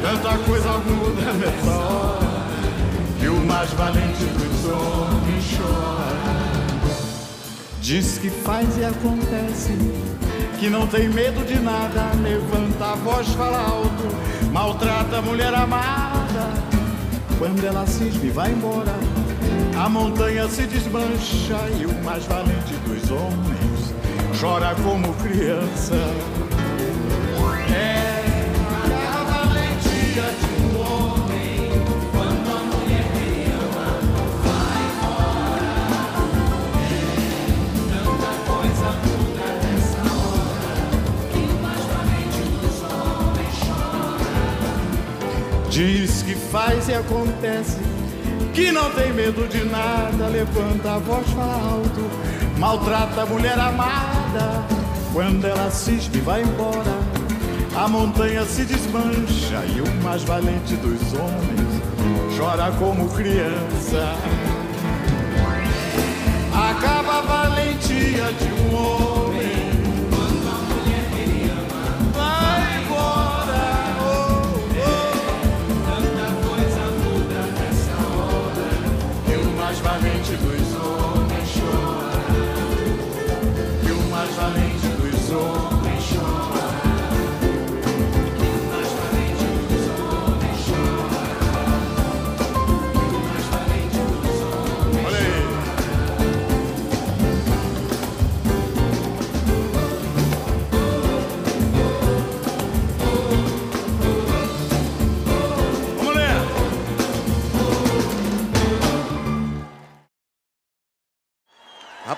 tanta 0.00 0.38
coisa 0.44 0.78
muda 0.78 1.32
nessa 1.34 1.72
hora 1.72 2.32
que 3.20 3.28
o 3.28 3.36
mais 3.36 3.70
valente 3.74 4.24
dos 4.24 4.64
homens 4.64 5.58
chora. 5.58 6.22
Diz 7.82 8.16
que 8.16 8.30
faz 8.30 8.78
e 8.78 8.84
acontece, 8.84 9.76
que 10.62 10.70
não 10.70 10.86
tem 10.86 11.08
medo 11.08 11.44
de 11.44 11.58
nada, 11.58 12.12
levanta 12.22 12.92
a 12.92 12.94
voz, 12.94 13.26
fala 13.30 13.58
alto, 13.58 14.06
maltrata 14.52 15.18
a 15.18 15.20
mulher 15.20 15.52
amada. 15.52 16.52
Quando 17.36 17.66
ela 17.66 17.84
cisma 17.84 18.24
e 18.24 18.30
vai 18.30 18.52
embora, 18.52 18.94
a 19.76 19.88
montanha 19.88 20.46
se 20.46 20.62
desmancha 20.68 21.58
e 21.80 21.84
o 21.84 22.04
mais 22.04 22.24
valente 22.26 22.74
dos 22.86 23.10
homens 23.10 23.92
chora 24.40 24.72
como 24.84 25.12
criança. 25.14 25.96
Diz 45.72 46.22
que 46.22 46.34
faz 46.34 46.86
e 46.86 46.94
acontece, 46.94 47.78
que 48.52 48.70
não 48.70 48.90
tem 48.90 49.10
medo 49.10 49.48
de 49.48 49.64
nada, 49.64 50.28
levanta 50.28 50.96
a 50.96 50.98
voz, 50.98 51.26
fala 51.30 51.54
alto, 51.54 52.10
maltrata 52.58 53.22
a 53.22 53.26
mulher 53.26 53.58
amada. 53.58 54.66
Quando 55.14 55.46
ela 55.46 55.70
cisma 55.70 56.14
e 56.14 56.20
vai 56.20 56.42
embora, 56.42 56.94
a 57.74 57.88
montanha 57.88 58.44
se 58.44 58.66
desmancha 58.66 59.64
e 59.74 59.80
o 59.80 60.02
mais 60.04 60.22
valente 60.24 60.76
dos 60.76 61.14
homens 61.14 61.62
chora 62.36 62.70
como 62.72 63.08
criança. 63.08 64.14
Acaba 66.52 67.18
a 67.18 67.22
valentia 67.22 68.30
de 68.32 68.52
um 68.62 68.76
homem. 68.76 69.31
Mais 80.40 80.61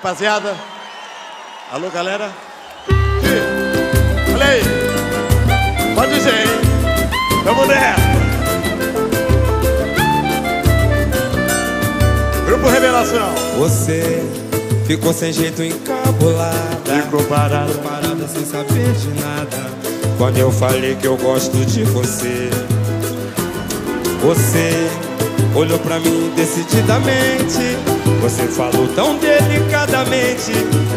Rapaziada, 0.05 0.55
alô 1.73 1.89
galera. 1.89 2.31
Olha 4.35 4.47
aí, 4.47 4.61
pode 5.95 6.15
dizer, 6.15 6.31
hein? 6.31 6.47
Vamos 7.43 7.67
nessa. 7.67 8.01
Grupo 12.45 12.69
Revelação. 12.69 13.35
Você 13.57 14.23
ficou 14.87 15.15
sem 15.15 15.33
jeito 15.33 15.63
encabulada 15.63 17.03
Ficou 17.03 17.25
parado. 17.25 17.73
Parada 17.79 18.29
sem 18.29 18.45
saber 18.45 18.93
de 18.93 19.09
nada 19.23 19.71
Quando 20.19 20.37
eu 20.37 20.53
falei 20.53 20.97
que 20.97 21.07
eu 21.07 21.17
gosto 21.17 21.65
de 21.65 21.83
você 21.85 22.51
Você 24.23 24.87
olhou 25.55 25.79
pra 25.79 25.99
mim 25.99 26.31
decididamente 26.37 27.79
Você 28.21 28.43
falou 28.49 28.87
tão 28.95 29.17
delicadamente 29.95 30.53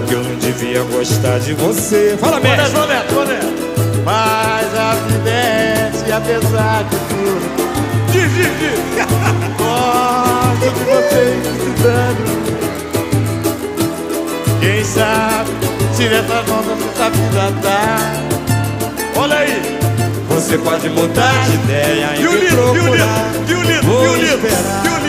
Que 0.08 0.14
eu 0.14 0.24
não 0.24 0.36
devia 0.38 0.82
gostar 0.84 1.40
de 1.40 1.54
você 1.54 2.18
Fala, 2.20 2.40
mestre! 2.40 2.62
nessa, 2.62 3.14
vou 3.14 3.26
nessa. 3.26 3.48
Mas 4.04 4.80
a 4.80 4.96
vida 5.08 5.30
é 5.30 5.92
essa, 5.94 6.08
e 6.08 6.12
apesar 6.14 6.84
de 6.86 6.96
tudo. 7.10 7.42
Diz, 8.10 8.32
diz, 8.34 8.48
diz. 8.58 8.80
Gosto 9.58 10.60
de 10.62 10.70
você 10.86 11.24
estudando. 11.44 12.24
Quem 14.62 14.84
sabe, 14.86 15.52
se 15.94 16.04
nessas 16.08 16.48
mãos 16.48 16.66
essa 16.96 17.10
vida 17.10 17.52
tá. 17.62 17.98
Olha 19.18 19.38
aí. 19.40 19.78
Você 20.30 20.58
pode 20.60 20.90
mudar 20.90 21.34
de 21.50 21.56
ideia 21.56 22.16
e 22.16 22.22
E 22.22 22.28
o 22.28 22.32
livro, 22.32 22.74
procurar 22.74 23.32
e 23.48 23.54
o 23.54 23.62
livro, 23.64 23.92
e 23.92 24.08
o 24.08 24.16
livro, 24.16 24.48
e 24.86 24.88
o 24.88 24.98
livro. 24.98 25.07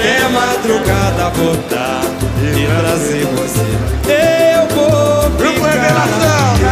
Até 0.00 0.28
madrugada 0.28 1.28
voltar 1.30 2.00
e 2.40 2.66
trazer 2.80 3.26
você. 3.26 3.68
Eu 4.08 4.66
vou 4.74 5.30
ficar 5.36 5.96
aqui. 6.04 6.64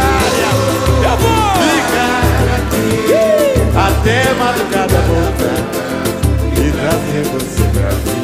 Eu 1.03 1.15
vou 1.17 1.39
Ficar 1.61 2.23
aqui 2.57 2.89
até 3.77 4.17
madrugada 4.33 4.97
voltar 5.07 5.61
e 6.57 6.71
trazer 6.71 7.23
você 7.31 7.63
pra 7.71 7.91
mim. 7.91 8.19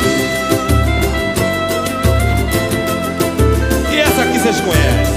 E 3.92 3.96
essa 4.00 4.22
aqui 4.24 4.40
vocês 4.40 4.60
conhecem. 4.62 5.16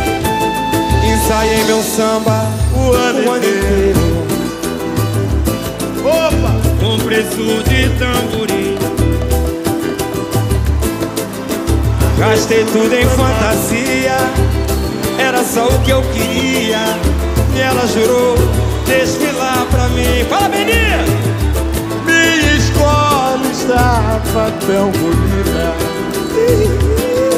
Ensaiei 1.14 1.64
meu 1.64 1.82
samba 1.82 2.46
O 2.74 2.92
ano 2.92 3.26
o 3.26 3.30
ano 3.30 3.38
inteiro. 3.38 3.68
inteiro 3.68 4.28
Opa! 6.04 6.52
com 6.80 6.98
preço 6.98 7.62
de 7.64 7.88
tamborim. 7.98 8.97
Gastei 12.18 12.64
tudo 12.64 12.92
em 12.92 13.06
fantasia, 13.10 14.16
era 15.18 15.44
só 15.44 15.68
o 15.68 15.78
que 15.84 15.90
eu 15.90 16.02
queria. 16.12 16.80
E 17.54 17.60
ela 17.60 17.86
jurou 17.86 18.36
desfilar 18.86 19.64
pra 19.70 19.88
mim. 19.90 20.26
Fala, 20.28 20.48
menina! 20.48 21.04
Minha 22.04 22.56
escola 22.56 23.40
estava 23.52 24.50
tão 24.66 24.90
bonita. 24.90 25.74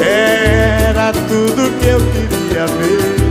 Era 0.03 1.13
tudo 1.13 1.71
que 1.79 1.87
eu 1.87 1.99
queria 1.99 2.65
ver. 2.65 3.21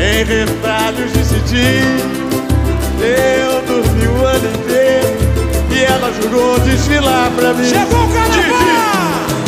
Em 0.00 0.24
retalhos 0.24 1.12
decidi. 1.12 1.80
Eu 3.00 3.62
dormi 3.68 4.06
o 4.08 4.26
ano 4.26 4.48
inteiro. 4.48 5.13
E 5.84 5.86
ela 5.86 6.10
jurou 6.14 6.58
desfilar 6.60 7.30
pra 7.32 7.52
mim. 7.52 7.62
Chegou 7.62 8.04
o 8.04 8.08
carnaval! 8.08 8.32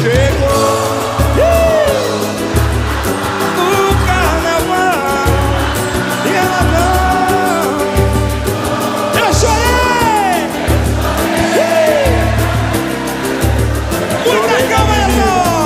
Chegou! 0.02 1.38
O 3.56 3.96
carnaval 4.06 5.24
e 6.26 6.34
ela 6.36 6.62
não. 6.74 7.72
Eu 9.18 9.30
chorei! 9.32 10.44
Muita 14.26 14.58
calma 14.68 14.98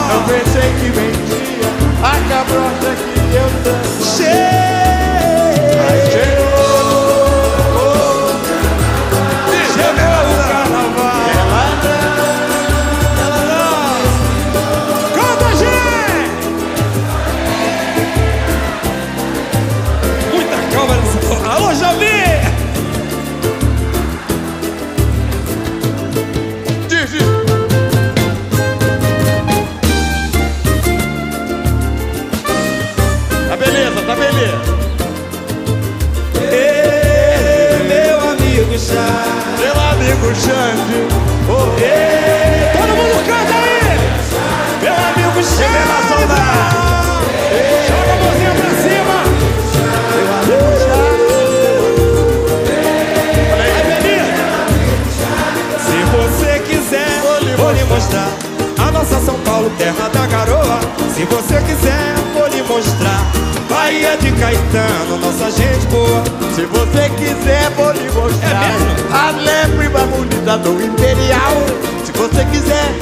Não 0.08 0.22
pensei 0.22 0.70
que 0.78 0.88
vendia 0.90 1.68
a 2.00 2.14
cabrota 2.28 2.90
que 2.94 3.34
eu 3.34 3.48
tanto 3.64 4.04
Se 61.20 61.26
você 61.26 61.60
quiser, 61.60 62.14
vou 62.32 62.46
lhe 62.46 62.62
mostrar 62.62 63.30
Bahia 63.68 64.16
de 64.16 64.32
Caetano, 64.32 65.18
nossa 65.18 65.50
gente 65.50 65.86
boa. 65.88 66.24
Se 66.54 66.64
você 66.64 67.10
quiser, 67.10 67.68
vou 67.76 67.92
lhe 67.92 68.10
mostrar 68.10 68.48
É 68.48 69.14
a 69.14 69.30
lembra 69.32 70.06
bonita 70.06 70.56
do 70.56 70.82
Imperial. 70.82 71.56
Se 72.06 72.12
você 72.12 72.42
quiser, 72.46 72.94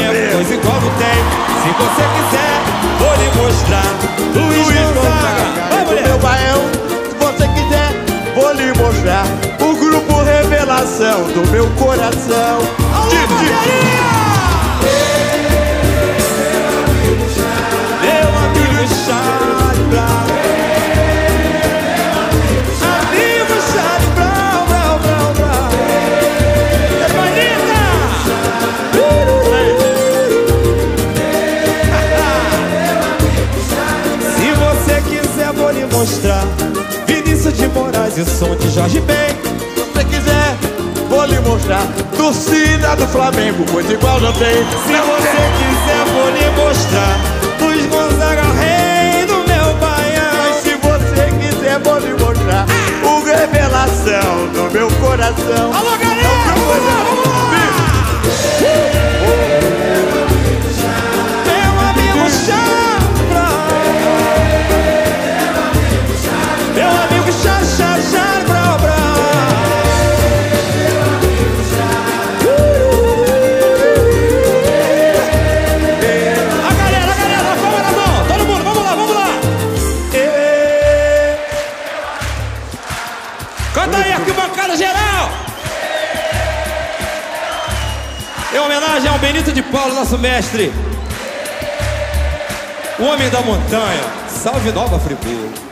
Flamengo, 0.00 0.32
pois 0.32 0.50
igual 0.50 0.80
não 0.80 0.90
tem. 0.96 1.18
Se 1.62 1.70
você 1.78 2.04
quiser, 2.16 2.52
vou 2.98 3.14
lhe 3.16 3.28
mostrar. 3.36 3.90
Luiz 4.34 4.66
Gonzaga, 4.94 5.44
vai 5.70 5.84
do 5.84 6.08
meu 6.08 6.18
baião. 6.18 6.60
Se 7.08 7.14
você 7.18 7.48
quiser, 7.48 7.90
vou 8.34 8.52
lhe 8.52 8.72
mostrar 8.78 9.24
o 9.60 9.76
grupo 9.76 10.22
revelação 10.22 11.24
do 11.24 11.50
meu 11.50 11.68
coração. 11.72 12.79
De 38.20 38.24
Moraes 38.24 38.28
e 38.28 38.38
som 38.38 38.56
de 38.56 38.70
Jorge 38.70 39.00
Ben. 39.00 39.28
Se 39.74 39.80
você 39.80 40.04
quiser, 40.04 40.56
vou 41.08 41.24
lhe 41.24 41.38
mostrar 41.40 41.86
torcida 42.16 42.96
do 42.96 43.06
Flamengo, 43.08 43.64
pois 43.70 43.90
igual 43.90 44.20
não 44.20 44.32
tem. 44.32 44.64
Se 44.86 44.96
você 44.96 45.40
quiser, 45.58 46.04
vou 46.12 46.30
lhe 46.30 46.50
mostrar. 46.56 47.18
Luiz 47.60 47.86
Gonzaga, 47.86 48.42
rei 48.42 49.26
do 49.26 49.36
meu 49.48 49.74
baião. 49.78 50.60
Se 50.62 50.74
você 50.74 51.30
quiser, 51.38 51.78
vou 51.80 51.98
lhe 51.98 52.12
mostrar 52.12 52.66
o 53.04 53.24
revelação 53.24 54.48
do 54.52 54.72
meu 54.72 54.90
coração. 55.00 55.72
Alô, 55.72 55.96
galera! 55.98 56.30
Vamos 56.46 57.59
Paulo, 89.70 89.94
nosso 89.94 90.18
mestre. 90.18 90.72
O 92.98 93.04
homem 93.04 93.30
da 93.30 93.40
montanha. 93.40 94.02
Salve 94.28 94.72
Nova 94.72 94.98
Friburgo. 94.98 95.69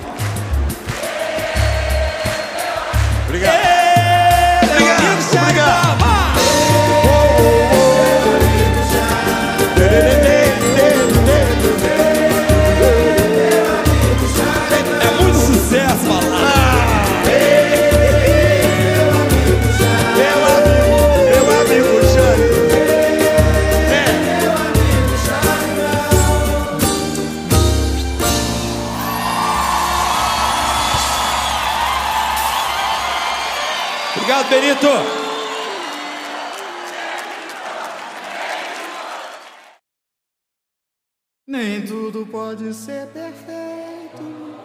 Pode 42.31 42.73
ser 42.75 43.07
perfeito. 43.09 44.59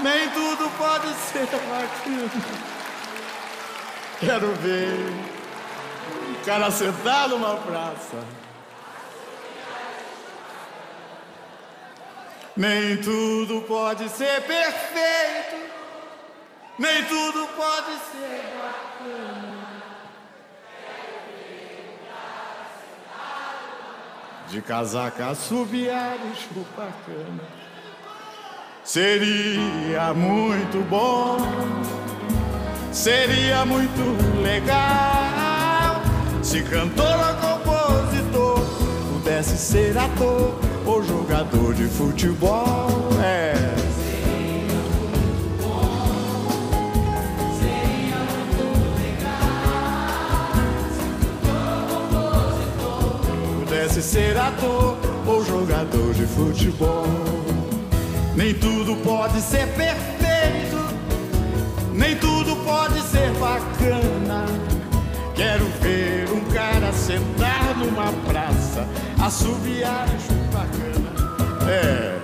Nem 0.00 0.28
tudo 0.30 0.70
pode 0.76 1.14
ser 1.14 1.46
bacana. 1.46 2.30
Quero 4.20 4.52
ver 4.56 4.98
um 6.28 6.44
cara 6.44 6.70
sentado 6.70 7.38
numa 7.38 7.56
praça. 7.56 8.24
Nem 12.56 12.96
tudo 12.98 13.62
pode 13.62 14.08
ser 14.08 14.42
perfeito. 14.42 15.64
Nem 16.78 17.04
tudo 17.04 17.48
pode 17.56 17.92
ser 18.10 18.42
bacana. 18.58 19.43
De 24.54 24.62
casaca 24.62 25.30
assobiar 25.30 26.16
e 26.32 26.36
chupar 26.36 26.92
cana 27.04 27.42
Seria 28.84 30.14
muito 30.14 30.88
bom 30.88 31.38
Seria 32.92 33.64
muito 33.64 33.98
legal 34.40 36.00
Se 36.40 36.62
cantor 36.62 37.16
ou 37.18 37.58
compositor 37.58 38.60
Pudesse 39.12 39.58
ser 39.58 39.98
ator 39.98 40.56
ou 40.86 41.02
jogador 41.02 41.74
de 41.74 41.88
futebol. 41.88 42.88
É 43.24 43.54
pudesse 53.94 54.02
ser 54.02 54.36
ator 54.36 54.98
ou 55.24 55.44
jogador 55.44 56.12
de 56.14 56.26
futebol. 56.26 57.06
Nem 58.34 58.52
tudo 58.54 58.96
pode 59.04 59.40
ser 59.40 59.68
perfeito, 59.68 60.76
nem 61.92 62.16
tudo 62.16 62.56
pode 62.64 63.00
ser 63.02 63.30
bacana. 63.34 64.46
Quero 65.36 65.64
ver 65.80 66.28
um 66.32 66.40
cara 66.52 66.92
sentar 66.92 67.76
numa 67.76 68.12
praça, 68.28 68.86
assobiar 69.24 70.06
e 70.08 70.20
chupar 70.20 70.66
cana. 70.66 71.70
É, 71.70 72.18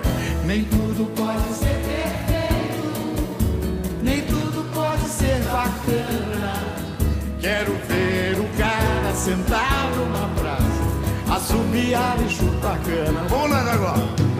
nem 0.45 0.65
tudo 0.65 1.05
pode 1.15 1.53
ser 1.53 1.79
perfeito, 1.87 2.83
nem 4.03 4.21
tudo 4.23 4.69
pode 4.73 5.07
ser 5.07 5.41
bacana. 5.43 6.81
Quero 7.39 7.73
ver 7.87 8.39
um 8.39 8.57
cara 8.57 9.15
sentar 9.15 9.89
numa 9.95 10.27
praça, 10.35 10.50
assobiar 11.41 12.17
e 12.21 12.29
chupar 12.29 12.79
cana. 12.81 13.23
Vamos 13.27 13.49
lá 13.49 13.73
agora. 13.73 14.30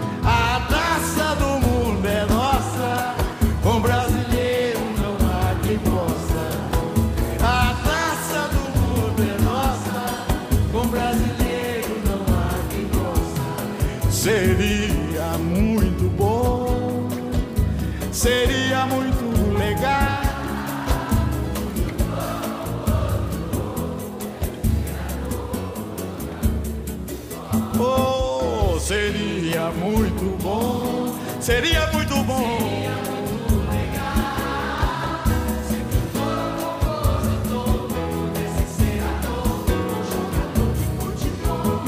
Muito 30.42 30.48
bom, 30.48 31.14
seria 31.40 31.86
muito 31.92 32.14
bom. 32.24 32.58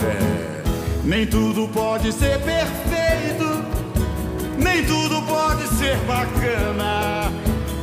É, 0.02 0.62
nem 1.04 1.26
tudo 1.26 1.68
pode 1.68 2.12
ser 2.12 2.40
perfeito, 2.40 3.64
nem 4.58 4.84
tudo 4.84 5.22
pode 5.22 5.66
ser 5.76 5.96
bacana. 6.06 7.32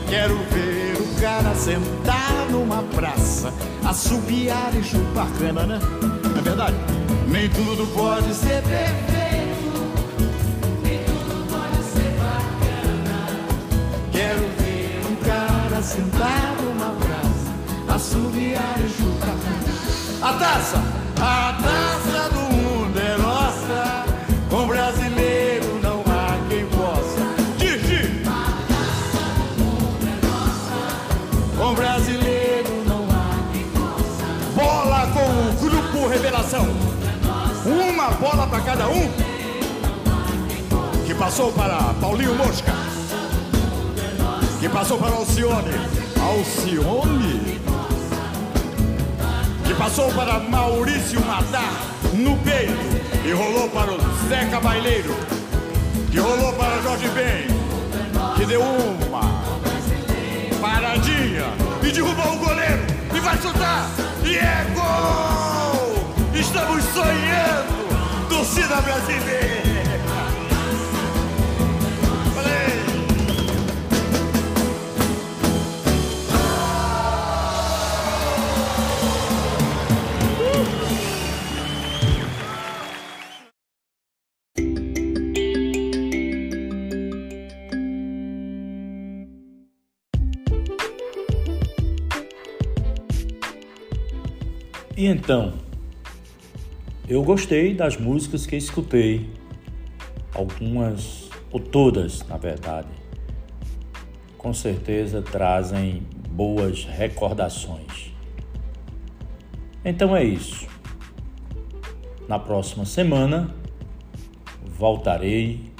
Quero 0.10 0.38
ver 0.52 0.98
o 1.00 1.22
cara 1.22 1.54
sentar 1.56 2.48
numa 2.50 2.84
praça, 2.84 3.54
assobiar 3.86 4.72
e 4.76 4.84
chupar 4.84 5.28
cana, 5.38 5.66
né? 5.66 5.80
É 6.38 6.42
verdade? 6.42 6.76
Nem 7.28 7.50
tudo 7.50 7.88
pode 7.94 8.34
ser 8.34 8.62
perfeito, 8.64 9.11
sentar 15.92 16.56
numa 16.62 16.92
praça, 16.92 17.96
assoviar 17.96 18.80
e 18.80 18.90
chutar. 18.90 19.36
A 20.22 20.34
taça, 20.34 20.82
a 21.20 21.58
taça 21.62 22.30
do 22.30 22.40
mundo 22.56 22.98
é 22.98 23.18
nossa. 23.18 24.06
Com 24.50 24.68
brasileiro 24.68 25.80
não 25.84 26.00
há 26.08 26.38
quem 26.48 26.66
possa. 26.68 27.22
Digi! 27.58 28.24
Com 31.58 31.74
brasileiro 31.74 32.84
não 32.88 33.06
há 33.12 33.52
quem 33.52 33.66
possa. 33.72 34.26
Bola 34.56 35.08
com 35.08 35.20
o 35.20 35.70
grupo 35.70 36.08
Revelação. 36.08 36.68
Uma 37.66 38.12
bola 38.12 38.48
para 38.48 38.62
cada 38.62 38.88
um. 38.88 39.12
Que 41.06 41.14
passou 41.14 41.52
para 41.52 41.94
Paulinho 42.00 42.34
Mosca. 42.36 42.91
Passou 44.74 44.98
para 44.98 45.16
Alcione. 45.16 45.74
Alcione? 46.20 47.62
Que 49.66 49.74
passou 49.74 50.12
para 50.14 50.40
Maurício 50.40 51.20
Matar 51.26 51.74
no 52.14 52.38
peito. 52.38 53.02
E 53.26 53.32
rolou 53.32 53.70
para 53.70 53.92
o 53.92 53.98
Zeca 54.30 54.60
Baileiro. 54.60 55.16
Que 56.10 56.20
rolou 56.20 56.54
para 56.54 56.82
Jorge 56.82 57.08
Ben. 57.10 57.48
Que 58.36 58.46
deu 58.46 58.62
uma 58.62 59.22
paradinha. 60.62 61.54
E 61.84 61.92
derrubou 61.92 62.34
o 62.34 62.38
goleiro. 62.38 62.86
E 63.14 63.20
vai 63.20 63.38
chutar. 63.38 63.90
E 64.24 64.38
é 64.38 64.66
gol! 64.74 66.06
Estamos 66.34 66.84
sonhando! 66.86 68.30
Torcida 68.30 68.82
brasileira! 68.82 69.71
E 95.02 95.08
então, 95.08 95.54
eu 97.10 97.24
gostei 97.24 97.74
das 97.74 97.98
músicas 97.98 98.46
que 98.46 98.56
escutei, 98.56 99.28
algumas 100.32 101.28
ou 101.52 101.60
todas, 101.60 102.22
na 102.28 102.38
verdade. 102.38 102.88
Com 104.38 104.54
certeza 104.54 105.20
trazem 105.20 106.04
boas 106.30 106.86
recordações. 106.86 108.14
Então 109.84 110.16
é 110.16 110.24
isso. 110.24 110.68
Na 112.28 112.38
próxima 112.38 112.86
semana 112.86 113.56
voltarei 114.64 115.72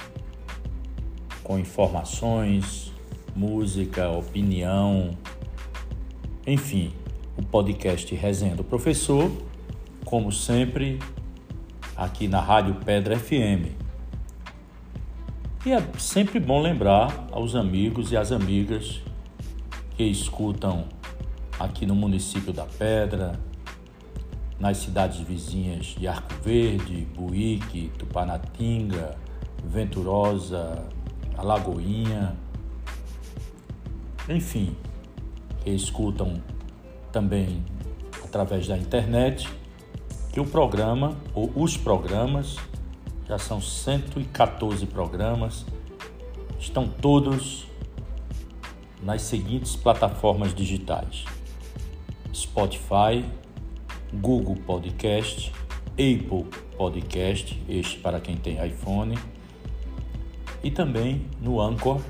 com 1.44 1.60
informações, 1.60 2.92
música, 3.36 4.10
opinião, 4.10 5.16
enfim 6.44 6.92
o 7.36 7.42
podcast 7.42 8.14
Resenha 8.14 8.54
do 8.54 8.64
Professor, 8.64 9.30
como 10.04 10.30
sempre, 10.30 10.98
aqui 11.96 12.28
na 12.28 12.40
Rádio 12.40 12.74
Pedra 12.84 13.18
FM. 13.18 13.72
E 15.64 15.72
é 15.72 15.80
sempre 15.98 16.40
bom 16.40 16.60
lembrar 16.60 17.28
aos 17.30 17.54
amigos 17.54 18.12
e 18.12 18.16
às 18.16 18.32
amigas 18.32 19.00
que 19.96 20.04
escutam 20.04 20.84
aqui 21.58 21.86
no 21.86 21.94
município 21.94 22.52
da 22.52 22.64
Pedra, 22.64 23.38
nas 24.58 24.78
cidades 24.78 25.20
vizinhas 25.20 25.86
de 25.98 26.06
Arco 26.06 26.34
Verde, 26.42 27.06
Buíque, 27.14 27.90
Tupanatinga, 27.98 29.16
Venturosa, 29.64 30.86
Alagoinha, 31.36 32.36
enfim, 34.28 34.76
que 35.62 35.70
escutam 35.70 36.42
também 37.12 37.62
através 38.24 38.66
da 38.66 38.76
internet, 38.76 39.48
que 40.32 40.40
o 40.40 40.46
programa, 40.46 41.16
ou 41.34 41.52
os 41.54 41.76
programas, 41.76 42.56
já 43.28 43.38
são 43.38 43.60
114 43.60 44.86
programas, 44.86 45.66
estão 46.58 46.88
todos 46.88 47.66
nas 49.02 49.22
seguintes 49.22 49.76
plataformas 49.76 50.54
digitais: 50.54 51.24
Spotify, 52.34 53.24
Google 54.14 54.56
Podcast, 54.56 55.52
Apple 55.92 56.46
Podcast, 56.76 57.62
este 57.68 57.98
para 57.98 58.18
quem 58.18 58.36
tem 58.36 58.64
iPhone, 58.66 59.18
e 60.64 60.70
também 60.70 61.26
no 61.40 61.60
Anchor, 61.60 62.00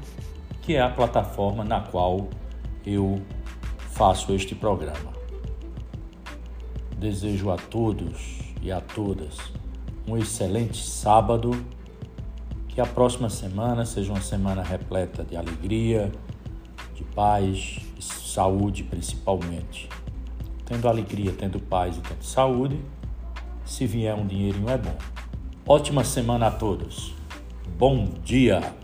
que 0.62 0.76
é 0.76 0.80
a 0.80 0.88
plataforma 0.88 1.64
na 1.64 1.80
qual 1.80 2.28
eu 2.86 3.20
faço 3.92 4.32
este 4.32 4.54
programa. 4.54 5.12
Desejo 6.98 7.50
a 7.50 7.56
todos 7.56 8.40
e 8.60 8.72
a 8.72 8.80
todas 8.80 9.38
um 10.06 10.16
excelente 10.16 10.82
sábado, 10.82 11.52
que 12.68 12.80
a 12.80 12.86
próxima 12.86 13.28
semana 13.28 13.84
seja 13.84 14.12
uma 14.12 14.20
semana 14.20 14.62
repleta 14.62 15.22
de 15.22 15.36
alegria, 15.36 16.10
de 16.94 17.04
paz 17.04 17.78
e 17.96 18.02
saúde 18.02 18.82
principalmente. 18.82 19.88
Tendo 20.64 20.88
alegria, 20.88 21.32
tendo 21.32 21.60
paz 21.60 21.96
e 21.96 22.00
tendo 22.00 22.24
saúde, 22.24 22.80
se 23.64 23.86
vier 23.86 24.14
um 24.14 24.26
dinheirinho 24.26 24.68
é 24.68 24.78
bom. 24.78 24.96
Ótima 25.66 26.02
semana 26.02 26.48
a 26.48 26.50
todos. 26.50 27.14
Bom 27.78 28.08
dia! 28.24 28.81